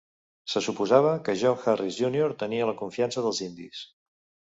Se 0.51 0.61
suposava 0.67 1.11
que 1.27 1.35
John 1.41 1.61
Harris 1.71 1.99
Junior 2.05 2.33
tenia 2.45 2.71
la 2.71 2.75
confiança 2.81 3.25
dels 3.27 3.43
indis. 3.49 3.83